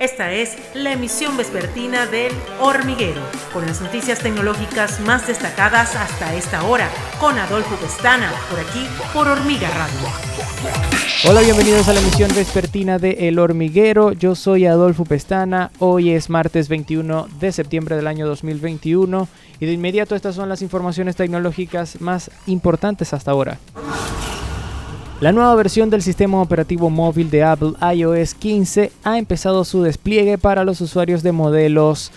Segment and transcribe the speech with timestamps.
[0.00, 3.20] Esta es la emisión vespertina del Hormiguero,
[3.52, 6.88] con las noticias tecnológicas más destacadas hasta esta hora,
[7.20, 10.08] con Adolfo Pestana, por aquí, por Hormiga Radio.
[11.28, 14.12] Hola, bienvenidos a la emisión vespertina de El Hormiguero.
[14.12, 15.70] Yo soy Adolfo Pestana.
[15.80, 19.28] Hoy es martes 21 de septiembre del año 2021
[19.60, 23.58] y de inmediato estas son las informaciones tecnológicas más importantes hasta ahora.
[25.20, 30.38] La nueva versión del sistema operativo móvil de Apple iOS 15 ha empezado su despliegue
[30.38, 32.10] para los usuarios de modelos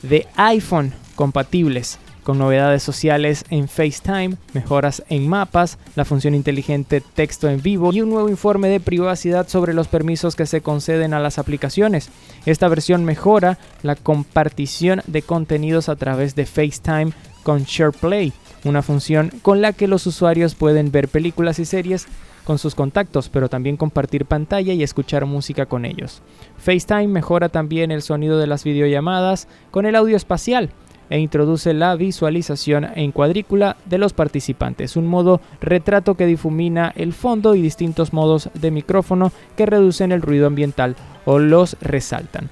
[0.00, 7.46] de iPhone compatibles, con novedades sociales en FaceTime, mejoras en mapas, la función inteligente texto
[7.46, 11.20] en vivo y un nuevo informe de privacidad sobre los permisos que se conceden a
[11.20, 12.08] las aplicaciones.
[12.46, 17.12] Esta versión mejora la compartición de contenidos a través de FaceTime
[17.46, 18.32] con SharePlay,
[18.64, 22.08] una función con la que los usuarios pueden ver películas y series
[22.42, 26.22] con sus contactos, pero también compartir pantalla y escuchar música con ellos.
[26.58, 30.70] FaceTime mejora también el sonido de las videollamadas con el audio espacial
[31.08, 37.12] e introduce la visualización en cuadrícula de los participantes, un modo retrato que difumina el
[37.12, 42.50] fondo y distintos modos de micrófono que reducen el ruido ambiental o los resaltan.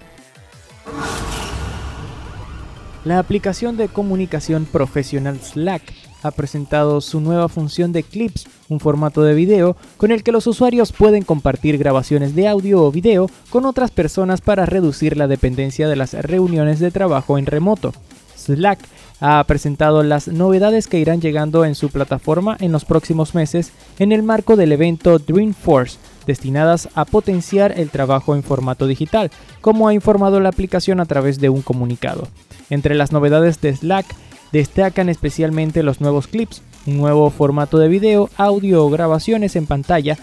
[3.05, 5.83] La aplicación de comunicación profesional Slack
[6.23, 10.47] ha presentado su nueva función de Clips, un formato de video con el que los
[10.47, 15.87] usuarios pueden compartir grabaciones de audio o video con otras personas para reducir la dependencia
[15.87, 17.93] de las reuniones de trabajo en remoto.
[18.39, 18.79] Slack
[19.21, 24.13] ha presentado las novedades que irán llegando en su plataforma en los próximos meses en
[24.13, 29.31] el marco del evento Dreamforce, destinadas a potenciar el trabajo en formato digital,
[29.61, 32.29] como ha informado la aplicación a través de un comunicado.
[32.71, 34.07] Entre las novedades de Slack
[34.53, 40.17] destacan especialmente los nuevos clips, un nuevo formato de video, audio o grabaciones en pantalla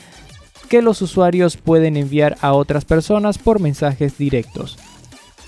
[0.70, 4.78] que los usuarios pueden enviar a otras personas por mensajes directos.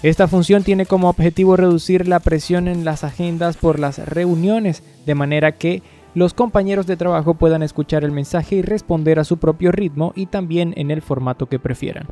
[0.01, 5.15] Esta función tiene como objetivo reducir la presión en las agendas por las reuniones, de
[5.15, 5.81] manera que
[6.15, 10.27] los compañeros de trabajo puedan escuchar el mensaje y responder a su propio ritmo y
[10.27, 12.07] también en el formato que prefieran.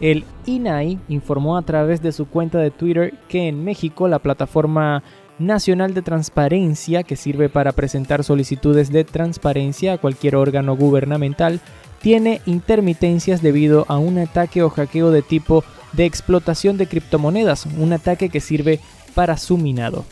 [0.00, 5.02] El INAI informó a través de su cuenta de Twitter que en México la plataforma
[5.38, 11.60] nacional de transparencia que sirve para presentar solicitudes de transparencia a cualquier órgano gubernamental
[12.00, 17.92] tiene intermitencias debido a un ataque o hackeo de tipo de explotación de criptomonedas, un
[17.92, 18.80] ataque que sirve
[19.14, 20.04] para su minado.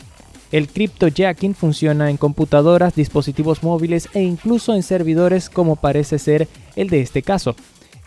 [0.51, 6.89] El cryptojacking funciona en computadoras, dispositivos móviles e incluso en servidores como parece ser el
[6.89, 7.55] de este caso.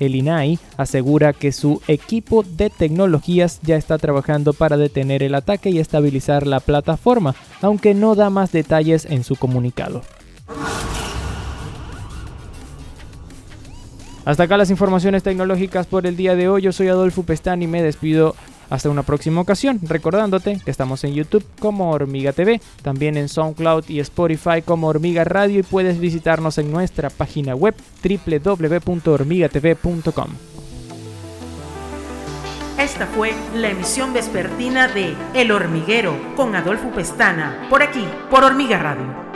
[0.01, 5.71] El INAI asegura que su equipo de tecnologías ya está trabajando para detener el ataque
[5.71, 10.03] y estabilizar la plataforma, aunque no da más detalles en su comunicado.
[14.25, 16.63] Hasta acá las informaciones tecnológicas por el día de hoy.
[16.63, 18.35] Yo soy Adolfo Pestán y me despido
[18.73, 23.85] hasta una próxima ocasión, recordándote que estamos en YouTube como Hormiga TV, también en SoundCloud
[23.89, 30.29] y Spotify como Hormiga Radio y puedes visitarnos en nuestra página web www.hormigatv.com.
[32.79, 38.79] Esta fue la emisión vespertina de El Hormiguero con Adolfo Pestana, por aquí, por Hormiga
[38.79, 39.32] Radio.